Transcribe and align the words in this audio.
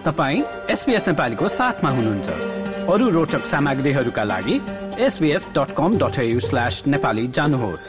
तपाईँ 0.00 0.42
एसपिएस 0.70 1.08
नेपालीको 1.08 1.48
साथमा 1.50 1.90
हुनुहुन्छ। 1.90 2.28
अरू 2.88 3.08
रोचक 3.10 3.44
सामग्रीहरूका 3.46 4.24
लागि 4.24 4.56
SBS 4.98 5.48
dot 5.56 5.74
com 5.76 5.98
dot 5.98 6.16
slash 6.40 6.82
Nepali 6.86 7.26
जानुहोस्। 7.28 7.84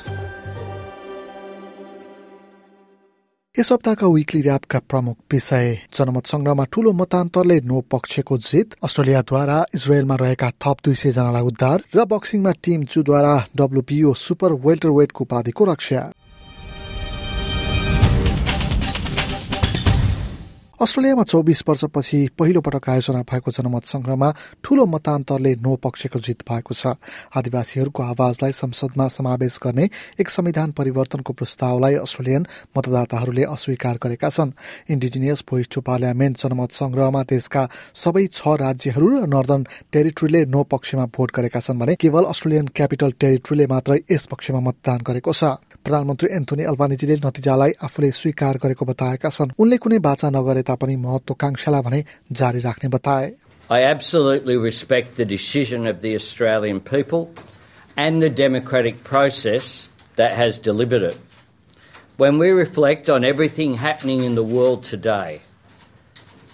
यस 3.56 3.72
हप्ताका 3.72 4.08
विकली 4.08 4.42
ऱ्यापका 4.42 4.80
प्रमुख 4.90 5.18
विषय 5.32 5.68
जनमत 5.96 6.26
संग्रहमा 6.28 6.66
ठूलो 6.72 6.92
मतान्तरले 6.94 7.60
नो 7.62 7.80
पक्षको 7.92 8.38
जित 8.40 8.76
अस्ट्रेलियाद्वारा 8.84 9.58
इजरायलमा 9.76 10.16
रहेका 10.16 10.50
थप 10.62 10.78
दुई 10.86 10.96
सय 10.96 11.12
जनालाई 11.12 11.44
उद्धार 11.44 11.84
र 11.96 12.06
बक्सिङमा 12.12 12.52
टिम 12.64 12.84
चुद्वारा 12.92 13.36
डब्लुपिओ 13.56 14.14
सुपर 14.20 14.54
वेल्टर 14.66 14.90
वेटको 14.90 15.24
उपाधिको 15.24 15.66
रक्षा। 15.66 16.02
अस्ट्रेलियामा 20.82 21.24
चौबिस 21.24 21.62
वर्षपछि 21.68 22.20
पहिलो 22.34 22.62
पटक 22.66 22.90
आयोजना 22.90 23.22
भएको 23.30 23.52
जनमत 23.54 23.86
संग्रहमा 23.86 24.30
ठूलो 24.66 24.86
मतान्तरले 24.90 25.54
नो 25.62 25.76
पक्षको 25.78 26.20
जित 26.20 26.42
भएको 26.42 26.74
छ। 26.74 26.98
आदिवासीहरूको 27.38 28.02
आवाजलाई 28.04 28.52
संसदमा 28.52 29.08
समावेश 29.08 29.60
गर्ने 29.62 29.86
एक 30.18 30.28
संविधान 30.28 30.72
परिवर्तनको 30.74 31.34
प्रस्तावलाई 31.38 31.96
अस्ट्रेलियन 32.02 32.48
मतदाताहरूले 32.74 33.44
अस्वीकार 33.46 33.96
गरेका 34.02 34.30
छन्। 34.32 34.58
इन्डिजिनियस 34.90 35.44
भोइस 35.46 35.70
टु 35.70 35.82
पार्लियामेन्ट 35.86 36.42
जनमत 36.42 36.72
संग्रहमा 36.74 37.22
देशका 37.30 37.64
सबै 37.94 38.26
छ 38.34 38.58
राज्यहरू 38.58 39.06
र 39.14 39.30
नर्दर्न 39.30 39.64
टेरिटोरीले 39.94 40.42
नो 40.50 40.64
पक्षमा 40.66 41.06
भोट 41.14 41.30
गरेका 41.30 41.62
छन् 41.62 41.78
भने 41.78 41.94
केवल 42.02 42.26
अस्ट्रेलियन 42.26 42.74
क्यापिटल 42.74 43.12
टेरिटोरीले 43.22 43.70
मात्रै 43.70 44.00
यस 44.10 44.26
पक्षमा 44.34 44.60
मतदान 44.66 45.06
गरेको 45.06 45.30
छ। 45.30 45.62
प्रधानमन्त्री 45.86 46.28
एन्थोनी 46.32 46.64
अल्बानिजीले 46.64 47.16
नतिजालाई 47.22 47.72
आफूले 47.86 48.10
स्वीकार 48.14 48.58
गरेको 48.58 48.86
बताएका 48.86 49.30
छन्। 49.30 49.54
उनले 49.58 49.78
कुनै 49.78 49.98
बाचा 50.00 50.30
नगरे 50.30 50.62
तापनि 50.71 50.97
महत्वाकांक्षालाई 50.97 51.83
भने 51.83 52.05
जारी 52.33 52.61
राख्ने 52.61 52.89
बताए 52.89 53.35
I 53.69 53.83
absolutely 53.83 54.57
respect 54.57 55.17
the 55.17 55.25
decision 55.25 55.87
of 55.87 56.01
the 56.01 56.15
Australian 56.15 56.81
people 56.81 57.35
and 57.97 58.23
the 58.23 58.31
democratic 58.31 59.03
process 59.03 59.89
that 60.15 60.37
has 60.37 60.59
delivered 60.59 61.03
it. 61.03 61.19
When 62.17 62.39
we 62.39 62.51
reflect 62.51 63.11
on 63.11 63.25
everything 63.25 63.75
happening 63.75 64.23
in 64.23 64.37
the 64.37 64.45
world 64.45 64.85
today, 64.85 65.41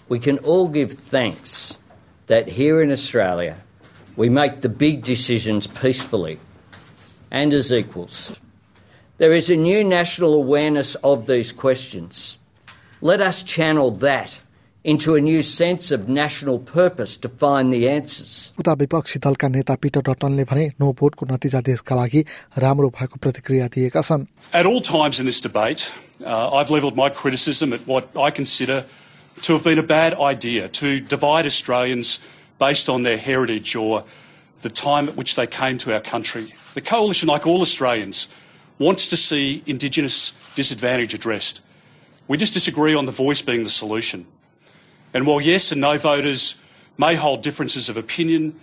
we 0.09 0.19
can 0.19 0.39
all 0.39 0.69
give 0.69 0.93
thanks 0.93 1.79
that 2.29 2.49
here 2.49 2.81
in 2.83 2.91
Australia 2.91 3.57
we 4.17 4.29
make 4.29 4.61
the 4.61 4.69
big 4.69 5.05
decisions 5.05 5.67
peacefully 5.67 6.39
and 7.31 7.53
as 7.53 7.73
equals. 7.73 8.33
There 9.19 9.33
is 9.33 9.51
a 9.51 9.57
new 9.57 9.85
national 9.85 10.35
awareness 10.35 10.95
of 10.97 11.27
these 11.27 11.53
questions. 11.53 12.39
Let 13.03 13.21
us 13.21 13.43
channel 13.43 13.91
that 13.99 14.39
into 14.85 15.15
a 15.15 15.21
new 15.21 15.43
sense 15.43 15.91
of 15.91 16.09
national 16.09 16.59
purpose 16.59 17.17
to 17.19 17.29
find 17.29 17.73
the 17.73 17.89
answers. 17.89 18.53
उता 18.59 18.73
विपक्षी 18.79 19.19
दलका 19.27 19.49
नेता 19.49 19.75
Peter 19.83 20.01
डटनले 20.09 20.45
भने 20.45 20.67
no 20.81 20.93
भोटको 21.01 21.27
नतिजा 21.31 21.61
देशका 21.71 21.97
लागि 21.97 22.25
राम्रो 22.59 22.89
भएको 22.99 23.17
प्रतिक्रिया 23.23 23.69
दिएका 23.75 24.01
छन् 24.03 24.27
At 24.55 24.67
all 24.67 24.81
times 24.81 25.21
in 25.21 25.27
this 25.27 25.41
debate, 25.41 25.93
uh, 26.25 26.51
I've 26.51 26.71
levelled 26.71 26.97
my 26.97 27.09
criticism 27.11 27.73
at 27.73 27.87
what 27.87 28.09
I 28.17 28.31
consider 28.31 28.85
to 29.43 29.53
have 29.53 29.65
been 29.65 29.79
a 29.79 29.83
bad 29.83 30.15
idea 30.15 30.69
to 30.69 31.01
divide 31.01 31.47
Australians 31.47 32.19
based 32.59 32.89
on 32.89 33.03
their 33.03 33.17
heritage 33.19 33.75
or 33.77 34.05
the 34.63 34.71
time 34.71 35.09
at 35.09 35.17
which 35.17 35.35
they 35.35 35.47
came 35.47 35.79
to 35.79 35.93
our 35.95 36.01
country. 36.01 36.53
The 36.75 36.81
coalition, 36.81 37.29
like 37.29 37.47
all 37.47 37.63
Australians, 37.63 38.29
wants 38.79 39.09
to 39.09 39.17
see 39.17 39.63
Indigenous 39.67 40.33
disadvantage 40.55 41.15
addressed. 41.15 41.63
We 42.28 42.38
just 42.38 42.54
disagree 42.54 42.94
on 42.94 43.06
the 43.06 43.12
voice 43.12 43.42
being 43.42 43.64
the 43.64 43.70
solution. 43.70 44.26
And 45.14 45.26
while 45.26 45.40
yes 45.40 45.72
and 45.72 45.82
no 45.82 45.98
voters 45.98 46.60
may 46.98 47.16
hold 47.16 47.42
differences 47.42 47.90
of 47.90 47.98
opinion, 47.98 48.60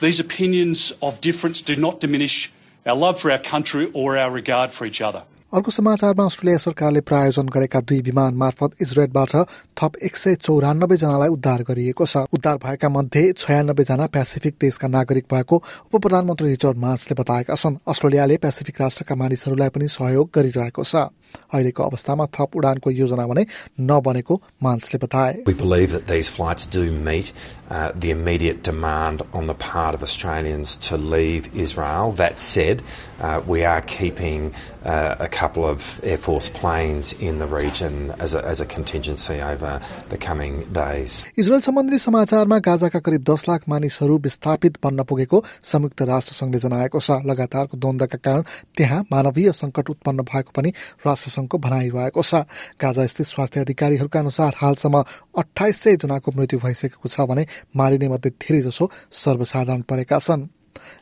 these 0.00 0.18
opinions 0.18 0.92
of 1.02 1.20
difference 1.20 1.60
do 1.60 1.76
not 1.76 2.00
diminish 2.00 2.50
our 2.86 2.96
love 2.96 3.20
for 3.20 3.30
our 3.30 3.38
country 3.38 3.90
or 3.92 4.16
our 4.16 4.30
regard 4.30 4.72
for 4.72 4.86
each 4.86 5.00
other. 5.00 5.24
अर्को 5.52 5.70
समाचारमा 5.70 6.24
Australia 6.24 6.58
सरकारले 6.58 7.00
प्रायोजन 7.04 7.48
गरेका 7.52 7.80
दुई 7.84 8.00
विमान 8.02 8.34
मार्फत 8.40 8.80
इजरायलबाट 8.80 9.34
थप 9.76 9.96
एक 10.02 10.16
सय 10.16 10.34
चौरानब्बे 10.40 10.96
जनालाई 10.96 11.28
उद्धार 11.28 11.62
गरिएको 11.68 12.06
छ। 12.08 12.24
उद्धार 12.32 12.56
भएका 12.64 12.88
मध्ये 12.88 13.32
छयानब्बे 13.36 13.84
जना 13.84 14.06
पेसिफिक 14.16 14.56
देशका 14.64 14.88
नागरिक 14.88 15.24
भएको 15.28 15.56
उप 15.92 16.00
प्रधानमन्त्री 16.00 16.48
रिचर्ड 16.56 16.76
मार्चले 16.80 17.20
बताएका 17.20 17.54
छन्। 17.54 17.76
अस्ट्रेलियाले 17.84 18.36
पेसिफिक 18.40 18.80
राष्ट्रका 18.80 19.14
मानिसहरूलाई 19.14 19.68
पनि 19.76 19.88
सहयोग 19.92 20.30
गरिरहेको 20.32 20.84
छ। 20.84 21.12
अहिलेको 21.52 21.82
अवस्थामा 21.82 22.26
थप 22.32 22.56
उडानको 22.56 22.90
योजना 22.90 23.26
भने 23.26 23.44
नबनेको 23.80 24.40
मान्सले 24.62 24.98
बताए। 25.04 25.36
We 25.46 25.54
believe 25.54 25.92
that 25.92 26.06
these 26.06 26.28
flights 26.28 26.66
do 26.66 26.82
meet 26.92 27.32
uh, 27.70 27.92
the 27.94 28.10
immediate 28.10 28.62
demand 28.62 29.22
on 29.32 29.46
the 29.46 29.54
part 29.54 29.94
of 29.94 30.02
Australians 30.02 30.76
to 30.88 30.96
leave 30.96 31.48
Israel. 31.54 32.12
That 32.12 32.38
said, 32.38 32.82
uh, 33.20 33.40
we 33.46 33.64
are 33.64 33.80
keeping 33.80 34.52
uh, 34.84 35.16
couple 35.42 35.64
of 35.66 36.00
Air 36.04 36.18
Force 36.18 36.48
planes 36.50 37.12
in 37.14 37.38
the 37.38 37.46
region 37.48 38.14
as 38.18 38.34
a, 38.34 38.40
as 38.44 38.60
a 38.60 38.66
contingency 38.66 39.38
over 39.42 39.72
the 40.08 40.18
coming 40.18 40.54
days. 40.72 41.12
Israel 41.38 41.60
सम्बन्धी 41.60 41.98
समाचारमा 41.98 42.58
गाजाका 42.68 42.98
करिब 43.06 43.22
दस 43.30 43.44
लाख 43.48 43.68
मानिसहरू 43.68 44.18
विस्थापित 44.26 44.78
बन्न 44.84 45.02
पुगेको 45.10 45.42
संयुक्त 45.72 46.02
राष्ट्र 46.12 46.34
संघले 46.34 46.58
जनाएको 46.64 47.00
छ 47.00 47.18
लगातारको 47.30 47.76
द्वन्द्वका 47.76 48.18
कारण 48.22 48.42
त्यहाँ 48.76 49.00
मानवीय 49.12 49.52
संकट 49.52 49.90
उत्पन्न 49.90 50.28
भएको 50.30 50.52
पनि 50.56 50.72
राष्ट्र 51.06 51.30
संघको 51.36 51.58
भनाइरहेको 51.66 52.22
छ 52.22 52.46
गाजा 52.78 53.06
स्थित 53.12 53.26
स्वास्थ्य 53.26 53.66
अधिकारीहरूका 53.66 54.20
अनुसार 54.20 54.62
हालसम्म 54.62 55.04
अठाइस 55.38 55.82
सय 55.82 55.96
जनाको 56.02 56.38
मृत्यु 56.38 56.64
भइसकेको 56.64 57.08
छ 57.08 57.30
भने 57.30 57.46
मारिने 57.76 58.08
मध्ये 58.08 58.36
धेरै 58.40 58.62
जसो 58.62 58.90
सर्वसाधारण 59.18 59.88
परेका 59.90 60.18
छन् 60.22 60.50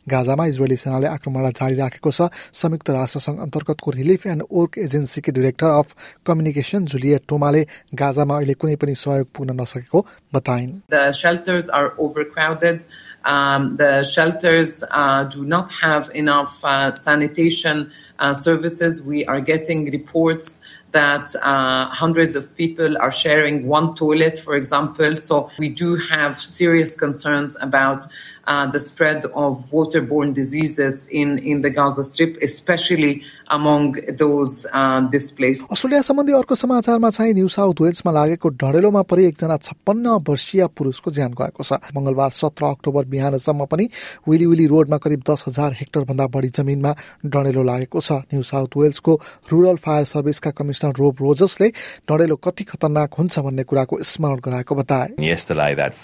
गाजामा 0.09 0.45
इजरायली 0.45 0.75
सेनाले 0.77 1.07
आक्रमणलाई 1.07 1.51
जारी 1.59 1.75
राखेको 1.75 2.11
छ 2.17 2.27
संयुक्त 2.61 2.89
राष्ट्र 2.97 3.19
संघ 3.25 3.39
अन्तर्गतको 3.45 3.91
रिलिफ 3.91 4.27
एन्ड 4.27 4.43
वर्क 4.51 4.77
एजेन्सीकी 4.85 5.31
डिरेक्टर 5.37 5.69
अफ 5.79 5.95
कम्युनिकेसन 6.27 6.85
जुलिया 6.93 7.17
टोमाले 7.29 7.61
गाजामा 8.01 8.37
अहिले 8.37 8.53
कुनै 8.61 8.75
पनि 8.83 8.95
सहयोग 9.01 9.27
पुग्न 9.35 9.59
नसकेको 9.61 10.05
बताइन् 10.37 10.71
The 10.95 11.11
shelters 11.11 11.69
are 11.69 11.89
overcrowded. 11.97 12.85
Um, 13.25 13.75
the 13.75 13.91
shelters 14.03 14.83
uh, 14.91 15.23
do 15.35 15.45
not 15.45 15.71
have 15.81 16.09
enough 16.23 16.63
uh, 16.63 16.95
sanitation 16.95 17.91
uh, 18.19 18.33
services. 18.33 19.01
We 19.01 19.25
are 19.25 19.39
getting 19.41 19.85
reports 19.91 20.61
that 20.91 21.33
uh, 21.43 21.85
hundreds 21.87 22.35
of 22.35 22.55
people 22.55 22.97
are 22.97 23.11
sharing 23.11 23.67
one 23.67 23.95
toilet, 23.95 24.39
for 24.39 24.55
example. 24.55 25.17
So 25.17 25.49
we 25.59 25.69
do 25.69 25.95
have 26.11 26.37
serious 26.37 26.95
concerns 26.95 27.57
about 27.61 28.07
uh, 28.50 28.66
the 28.66 28.80
spread 28.80 29.24
of 29.34 29.52
waterborne 29.70 30.32
diseases 30.34 31.06
in, 31.20 31.38
in 31.38 31.60
the 31.62 31.70
Gaza 31.70 32.04
Strip, 32.04 32.36
especially 32.42 33.22
among 33.56 33.86
those 34.18 34.54
uh, 34.72 35.00
displaced. 35.12 35.62
Australia 35.74 36.02
सम्बन्धी 36.08 36.32
अर्को 36.32 36.54
समाचारमा 36.54 37.10
चाहिँ 37.10 37.32
new 37.34 37.48
south 37.48 37.80
वेल्समा 37.82 38.12
लागेको 38.12 38.48
ढडेलोमा 38.62 39.02
परि 39.10 39.24
एकजना 39.26 39.56
छप्पन्न 39.66 40.06
वर्षीय 40.28 40.66
पुरुषको 40.78 41.10
ज्यान 41.10 41.32
गएको 41.40 41.62
छ। 41.64 41.72
मंगलबार 41.96 42.30
सत्र 42.30 42.64
अक्टोबर 42.66 43.04
बिहानसम्म 43.14 43.64
पनि 43.72 43.88
विली 44.28 44.46
विली 44.46 44.66
रोडमा 44.74 44.98
करिब 45.02 45.22
दस 45.30 45.44
हजार 45.48 45.72
हेक्टर 45.80 46.02
भन्दा 46.10 46.26
बढी 46.36 46.50
जमिनमा 46.58 46.92
डडेलो 47.26 47.62
लागेको 47.70 48.00
छ। 48.00 48.12
न्यू 48.34 48.42
साउथ 48.52 48.76
वेल्सको 48.76 49.12
रुरल 49.52 49.76
फायर 49.86 50.04
सर्भिसका 50.14 50.50
कमिशनर 50.62 50.92
रोब 50.98 51.14
रोजसले 51.20 51.68
डडेलो 52.10 52.36
कति 52.46 52.64
खतरनाक 52.70 53.10
हुन्छ 53.18 53.38
भन्ने 53.38 53.64
कुराको 53.66 54.02
स्मरण 54.12 54.38
गराएको 54.46 54.74
बताए। 54.82 55.08
Yesterday, 55.18 55.74
that 55.74 55.94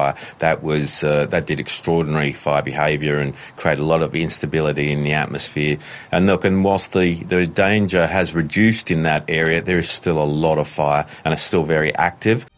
fire 0.00 0.14
that 0.38 0.62
was 0.62 1.04
uh, 1.04 1.26
that 1.26 1.46
did 1.46 1.60
extraordinary 1.60 2.32
fire 2.32 2.62
behaviour 2.62 3.18
and 3.18 3.34
created 3.56 3.82
a 3.82 3.84
lot 3.84 4.02
of 4.02 4.14
instability 4.14 4.90
in 4.90 5.04
the 5.04 5.12
atmosphere. 5.12 5.78
And 6.12 6.26
look, 6.26 6.44
and 6.44 6.64
whilst 6.64 6.92
the, 6.92 7.22
the 7.24 7.46
danger 7.46 8.06
has 8.06 8.34
reduced 8.34 8.90
in 8.90 9.02
that 9.02 9.24
area, 9.28 9.62
there 9.62 9.78
is 9.78 9.90
still 9.90 10.22
a 10.22 10.24
lot 10.24 10.58
of 10.58 10.68
fire 10.68 11.06
and 11.24 11.32
it's 11.34 11.42
still 11.42 11.64
very 11.64 11.94
active. 11.94 12.49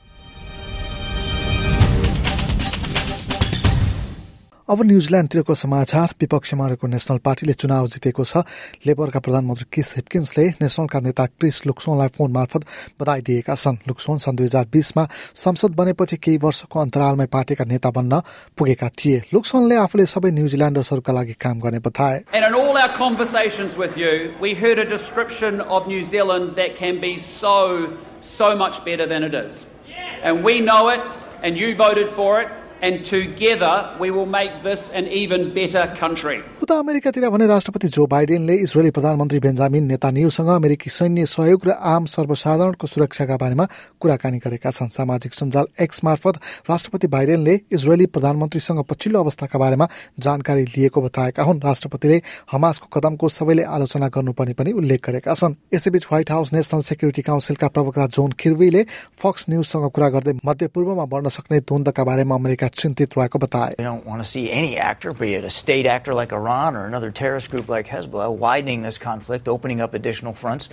अब 4.73 4.81
न्युजिल्यान्डतिरको 4.89 5.53
समाचार 5.53 6.17
विपक्षमा 6.21 6.67
रहेको 6.67 6.87
national 6.89 7.19
पार्टीले 7.21 7.53
चुनाव 7.61 7.87
जितेको 7.93 8.25
छ। 8.25 8.41
लेबरका 8.89 9.21
प्रधानमन्त्री 9.21 9.69
Chris 9.69 9.89
हिप्किन्सले 9.97 10.65
नेसनलका 10.65 11.01
नेता 11.13 11.25
क्रिस 11.37 11.69
लुक्सोनलाई 11.69 12.09
फोन 12.17 12.33
मार्फत 12.33 12.63
बधाई 12.97 13.21
दिएका 13.21 13.53
छन्? 13.53 13.77
लुक्सोन 13.85 14.17
सन् 14.25 14.37
दुई 14.37 14.49
हजार 14.49 14.65
बिसमा 14.73 15.05
संसद 15.37 15.77
बनेपछि 15.77 16.17
केही 16.17 16.39
वर्षको 16.41 16.81
अन्तरालमै 16.81 17.27
पार्टीका 17.29 17.65
नेता 17.69 17.91
बन्न 17.93 18.23
पुगेका 18.57 18.89
थिए। 18.89 19.19
लुक्सोनले 19.29 19.77
आफूले 19.77 20.07
सबै 20.09 20.31
न्युजिल्यान्डर्सहरूका 20.41 21.13
लागि 21.13 21.37
काम 21.37 21.61
गर्ने 21.61 21.81
बताए. 21.85 22.25
And 30.25 30.45
we 30.45 30.61
know 30.63 30.89
it, 30.89 31.03
and 31.43 31.59
you 31.59 31.75
voted 31.75 32.09
for 32.09 32.41
it, 32.41 32.62
and 32.83 33.05
together 33.07 33.75
we 34.01 34.11
will 34.11 34.27
make 34.27 34.55
this 34.63 34.91
an 34.91 35.07
even 35.09 35.43
better 35.55 35.85
country. 36.01 36.39
उता 36.63 36.75
अमेरिकातिर 36.79 37.29
भने 37.31 37.47
राष्ट्रपति 37.47 37.89
जो 37.89 38.07
बाइडेनले 38.07 38.55
इजरायली 38.65 38.91
प्रधानमन्त्री 38.91 39.39
बेन्जामिन 39.41 39.85
नेतान्युसँग 39.87 40.49
अमेरिकी 40.49 40.91
सैन्य 40.91 41.27
सहयोग 41.27 41.67
र 41.67 41.71
आम 41.93 42.07
सर्वसाधारणको 42.07 42.87
सुरक्षाका 42.87 43.37
बारेमा 43.37 43.65
कुराकानी 44.01 44.39
गरेका 44.39 44.71
छन्। 44.71 44.89
सामाजिक 44.99 45.35
सञ्जाल 45.35 45.67
एक्स 45.81 46.05
मार्फत 46.05 46.35
राष्ट्रपति 46.71 47.07
बाइडेनले 47.15 47.55
इजरायली 47.73 48.07
प्रधानमन्त्रीसँग 48.15 48.83
पछिल्लो 48.91 49.19
अवस्थाका 49.21 49.59
बारेमा 49.59 49.87
जानकारी 50.19 50.65
लिएको 50.75 51.01
बताएका 51.03 51.43
हुन्। 51.43 51.61
राष्ट्रपतिले 51.63 52.21
हमासको 52.53 52.87
कदमको 52.95 53.29
सबैले 53.29 53.63
आलोचना 53.75 54.09
गर्नुपर्ने 54.09 54.55
पनि 54.59 54.73
उल्लेख 54.73 55.01
गरेका 55.07 55.35
छन्। 55.35 55.55
यसैबीच 55.75 56.05
व्हाइट 56.11 56.31
हाउस 56.31 56.53
नेशनल 56.53 56.83
सेक्युरिटी 56.83 57.23
काउन्सिलका 57.23 57.69
प्रवक्ता 57.75 58.07
जोन 58.15 58.31
खिर्वीले 58.39 58.83
फक्स 59.23 59.47
न्युजसँग 59.51 59.91
कुरा 59.95 60.09
गर्दै 60.15 60.39
मध्यपूर्वमा 60.47 61.05
बढ्न 61.13 61.29
सक्ने 61.29 61.61
द्वन्दका 61.67 62.05
बारेमा 62.05 62.35
अमेरिका 62.35 62.69
चिन्तित 62.72 63.18
रहेको 63.18 63.40
बताए 63.40 63.76
Iran 66.32 66.76
or 66.76 66.86
another 66.86 67.12
terrorist 67.12 67.50
group 67.52 67.70
like 67.70 67.88
Hezbollah, 67.88 68.30
widening 68.38 68.84
this 68.84 68.98
conflict, 68.98 69.48
opening 69.48 69.82
up 69.82 69.94
additional 69.94 70.34
fronts. 70.34 70.70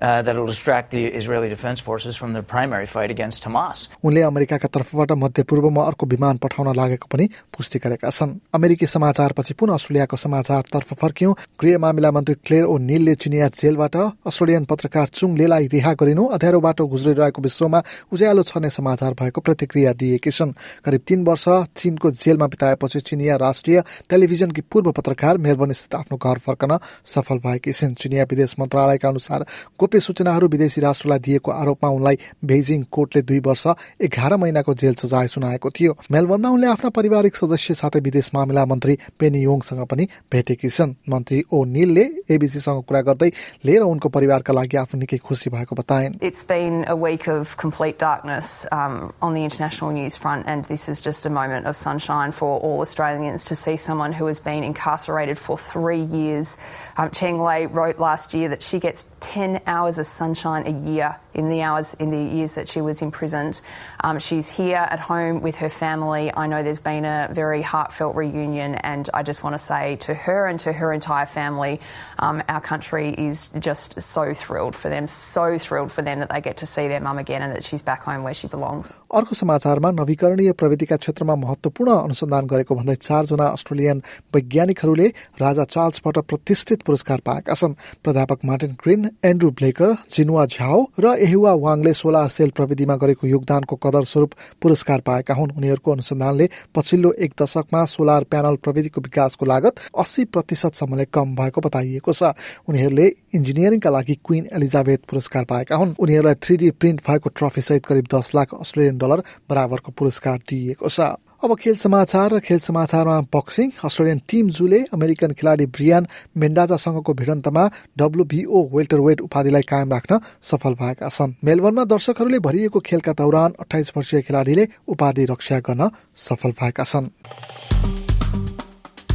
Uh, 0.00 0.22
that 0.22 0.36
will 0.36 0.46
distract 0.46 0.92
the 0.92 1.06
Israeli 1.06 1.48
Defense 1.48 1.80
Forces 1.80 2.14
from 2.14 2.32
their 2.32 2.44
primary 2.44 2.86
fight 2.86 3.10
against 3.10 3.42
Hamas. 3.42 3.88
उनले 4.04 4.20
अमेरिकाका 4.22 4.68
तर्फबाट 4.70 5.12
मध्यपूर्वमा 5.12 5.82
अर्को 5.82 6.06
विमान 6.06 6.36
पठाउन 6.38 6.68
लागेको 6.76 7.06
पनि 7.10 7.28
पुष्टि 7.50 7.78
गरेका 7.78 8.10
छन्। 8.10 8.38
अमेरिकी 8.54 8.86
समाचारपछि 8.86 9.54
पुनः 9.58 9.74
अस्ट्रेलियाको 9.74 10.16
समाचारतर्फ 10.16 10.92
फर्कियौं। 10.94 11.34
गृह 11.60 11.78
मामिला 11.78 12.10
मन्त्री 12.14 12.34
क्लेयर 12.46 12.64
ओ 12.64 12.76
निलले 12.78 13.14
चिनिया 13.18 13.48
जेलबाट 13.58 13.96
अस्ट्रेलियन 14.22 14.64
पत्रकार 14.70 15.06
चुङ 15.18 15.36
लेलाई 15.36 15.66
रिहा 15.66 15.92
गरिनु 15.98 16.24
अध्यारो 16.38 16.60
बाटो 16.60 16.86
गुज्रिरहेको 16.86 17.42
विश्वमा 17.42 17.82
उज्यालो 18.14 18.42
छर्ने 18.46 18.70
समाचार 18.70 19.18
भएको 19.18 19.40
प्रतिक्रिया 19.40 19.92
दिएकी 19.98 20.30
छन्। 20.30 20.54
करिब 20.86 21.02
तीन 21.08 21.24
वर्ष 21.26 21.48
चीनको 21.74 22.10
जेलमा 22.22 22.46
बिताएपछि 22.46 23.00
चिनिया 23.02 23.36
राष्ट्रिय 23.42 23.82
टेलिभिजनकी 24.06 24.62
पूर्व 24.70 24.92
पत्रकार 24.94 25.42
मेलबर्न 25.42 25.72
स्थित 25.74 25.94
आफ्नो 25.94 26.22
घर 26.22 26.38
फर्कन 26.46 26.78
सफल 27.02 27.38
भएकी 27.42 27.72
छिन्। 27.72 27.98
चिनिया 27.98 28.30
विदेश 28.30 28.54
मन्त्रालयका 28.60 29.08
अनुसार 29.08 29.46
गोप्य 29.88 30.00
सूचनाहरू 30.00 30.46
विदेशी 30.52 30.80
राष्ट्रलाई 30.80 31.18
दिएको 31.24 31.50
आरोपमा 31.50 31.88
उनलाई 31.88 32.16
बेजिङ 32.44 32.82
कोर्टले 32.92 33.20
दुई 33.24 33.38
वर्ष 33.40 33.66
एघार 34.04 34.36
महिनाको 34.36 34.74
जेल 34.76 34.94
सजाय 35.00 35.26
सुनाएको 35.32 35.70
थियो 35.72 35.92
मेलबर्नमा 36.12 36.48
उनले 36.52 36.66
आफ्ना 36.68 36.90
पारिवारिक 36.92 37.36
सदस्य 37.36 37.74
साथै 37.80 38.00
विदेश 38.04 38.30
मामिला 38.34 38.64
मन्त्री 38.68 38.98
पेनी 39.20 39.40
योङसँग 39.42 39.80
पनि 39.88 40.04
भेटेकी 40.32 40.68
छन् 40.68 40.92
मन्त्री 41.08 41.42
ओ 41.52 41.64
निलले 41.64 42.04
एबिसीसँग 42.36 42.82
कुरा 42.84 43.00
गर्दै 43.08 43.30
लिएर 43.64 43.82
उनको 43.88 44.08
परिवारका 44.12 44.52
लागि 44.52 44.76
आफू 44.76 44.98
निकै 45.00 45.18
खुसी 45.24 45.50
भएको 45.56 45.80
बताइन् 45.80 46.20
It's 46.20 46.44
been 46.44 46.84
a 46.86 46.96
week 47.06 47.26
of 47.26 47.56
complete 47.56 47.98
darkness 47.98 48.66
um, 48.70 49.14
on 49.22 49.32
the 49.32 49.44
international 49.48 49.92
news 49.92 50.16
front, 50.16 50.44
and 50.46 50.68
this 50.74 50.88
is 50.92 51.00
just 51.00 51.24
a 51.24 51.32
moment 51.40 51.66
of 51.66 51.80
sunshine 51.80 52.36
for 52.42 52.52
all 52.60 52.84
Australians 52.86 53.48
to 53.48 53.56
see 53.56 53.76
someone 53.88 54.12
who 54.12 54.26
has 54.26 54.44
been 54.50 54.68
incarcerated 54.70 55.38
for 55.38 55.56
three 55.56 56.04
years. 56.20 56.56
Um, 56.98 57.10
Cheng 57.10 57.40
Lei 57.40 57.60
wrote 57.80 57.98
last 58.08 58.34
year 58.34 58.48
that 58.50 58.62
she 58.62 58.80
gets 58.80 59.06
10 59.20 59.60
hours 59.66 59.77
hours 59.78 59.96
of 59.96 60.06
sunshine 60.08 60.66
a 60.66 60.90
year 60.90 61.16
in 61.37 61.49
the 61.49 61.61
hours 61.61 61.93
in 61.95 62.11
the 62.11 62.17
years 62.17 62.53
that 62.53 62.67
she 62.67 62.81
was 62.81 63.01
imprisoned. 63.01 63.61
Um, 64.03 64.19
she's 64.19 64.49
here 64.49 64.85
at 64.89 64.99
home 64.99 65.41
with 65.41 65.55
her 65.57 65.69
family. 65.69 66.31
I 66.33 66.47
know 66.47 66.63
there's 66.63 66.79
been 66.79 67.05
a 67.05 67.29
very 67.31 67.61
heartfelt 67.61 68.15
reunion, 68.15 68.75
and 68.75 69.09
I 69.13 69.23
just 69.23 69.43
want 69.43 69.53
to 69.55 69.59
say 69.59 69.95
to 70.07 70.13
her 70.13 70.47
and 70.47 70.59
to 70.61 70.73
her 70.73 70.93
entire 70.93 71.25
family, 71.25 71.79
um, 72.19 72.43
our 72.47 72.61
country 72.61 73.09
is 73.17 73.49
just 73.59 73.99
so 74.01 74.33
thrilled 74.33 74.75
for 74.75 74.89
them, 74.89 75.07
so 75.07 75.57
thrilled 75.57 75.91
for 75.91 76.01
them 76.01 76.19
that 76.19 76.29
they 76.29 76.41
get 76.41 76.57
to 76.57 76.65
see 76.65 76.87
their 76.87 76.99
mum 76.99 77.17
again 77.17 77.41
and 77.41 77.51
that 77.55 77.63
she's 77.63 77.81
back 77.81 78.03
home 78.03 78.23
where 78.23 78.33
she 78.33 78.47
belongs. 78.47 78.91
अर्को 79.13 79.35
समाचारमा 79.35 79.89
नवीकरणीय 79.91 80.51
प्रविधिका 80.57 80.95
क्षेत्रमा 80.97 81.35
महत्वपूर्ण 81.35 81.91
अनुसन्धान 81.93 82.45
गरेको 82.49 82.75
भन्दै 82.75 82.95
चारजना 83.07 83.45
अस्ट्रेलियन 83.57 84.01
वैज्ञानिकहरूले 84.35 85.07
राजा 85.41 85.63
चार्ल्सबाट 85.75 86.17
प्रतिष्ठित 86.29 86.81
पुरस्कार 86.87 87.19
पाएका 87.27 87.53
छन् 87.61 87.77
प्राध्यापक 88.03 88.45
Martin 88.49 88.71
Green 88.83 89.09
Andrew 89.31 89.49
Blakers 89.59 89.93
Jinhua 90.17 90.45
Zhao 90.57 90.79
र 91.05 91.13
एहुवा 91.28 91.52
वाङले 91.54 91.92
सोलर 91.92 92.28
सेल 92.28 92.50
प्रविधिमा 92.56 92.96
गरेको 92.96 93.26
योगदानको 93.26 93.76
कदर 93.76 94.04
स्वरूप 94.04 94.32
पुरस्कार 94.62 95.00
पाएका 95.00 95.34
हुन्। 95.34 95.52
उनीहरूको 95.52 95.92
अनुसन्धानले 95.92 96.48
पछिल्लो 96.74 97.12
एक 97.20 97.32
दशकमा 97.36 97.84
सोलर 97.84 98.24
प्यानल 98.24 98.56
प्रविधिको 98.64 99.00
विकासको 99.00 99.44
लागत 99.44 99.74
अस्सी 99.98 100.24
प्रतिशतसम्मले 100.26 101.04
कम 101.10 101.36
भएको 101.36 101.60
बताइएको 101.60 102.12
छ। 102.12 102.32
उनीहरूले 102.68 103.06
इन्जिनियरिङका 103.34 103.90
लागि 103.90 104.14
क्विन 104.24 104.48
एलिजाबेथ 104.56 105.00
पुरस्कार 105.04 105.44
पाएका 105.44 105.76
हुन्। 105.76 105.94
उनीहरूलाई 105.98 106.34
थ्री 106.40 106.70
प्रिन्ट 106.72 107.00
भएको 107.04 107.28
ट्रफी 107.36 107.60
सहित 107.60 107.86
करिब 107.86 108.06
दस 108.08 108.34
लाख 108.34 108.54
अस्ट्रेलियन 108.56 108.98
डलर 108.98 109.22
बराबरको 109.50 109.92
पुरस्कार 109.92 110.38
दिइएको 110.48 110.88
छ। 110.88 111.00
अब 111.42 111.54
खेल 111.54 111.74
समाचार 111.76 112.32
र 112.34 112.38
खेल 112.40 112.58
समाचारमा 112.58 113.20
बक्सिङ 113.30 113.70
अस्ट्रेलियन 113.86 114.20
टिम 114.28 114.48
जुले 114.50 114.78
अमेरिकन 114.90 115.32
खेलाडी 115.32 115.66
ब्रियान 115.70 116.06
मेन्डाजासँगको 116.34 117.14
भिडन्तमा 117.14 117.64
डब्लुबिओ 117.94 118.62
वेल्टर 118.74 119.00
वेट 119.00 119.20
उपाधिलाई 119.20 119.62
कायम 119.62 119.92
राख्न 119.92 120.18
सफल 120.42 120.74
भएका 120.74 121.08
छन्। 121.08 121.34
मेलबर्नमा 121.44 121.84
दर्शकहरूले 121.84 122.38
भरिएको 122.42 122.80
खेलका 122.80 123.12
दौरान 123.12 123.54
अठाइस 123.60 123.92
वर्षीय 123.96 124.22
खेलाडीले 124.26 124.66
उपाधि 124.88 125.24
रक्षा 125.30 125.58
गर्न 125.62 125.90
सफल 126.18 126.50
भएका 126.58 126.84
छन्। 126.84 127.06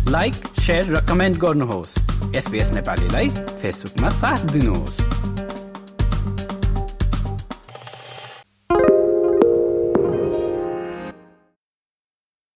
लाइक 0.08 0.34
र 0.90 1.06
कमेन्ट 1.10 1.38
गर्नुहोस्। 1.38 1.92
नेपालीलाई 2.72 3.30
फेसबुकमा 3.62 4.10
साथ 4.16 4.52
दिनुहोस्। 4.54 5.13